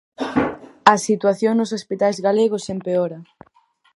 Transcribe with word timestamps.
A 0.93 0.95
situación 1.07 1.53
nos 1.55 1.73
hospitais 1.77 2.17
galegos 2.27 2.63
empeora. 2.75 3.19